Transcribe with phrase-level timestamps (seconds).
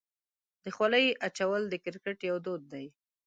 [0.63, 2.85] د خولۍ اچول د کرکټ یو دود دی.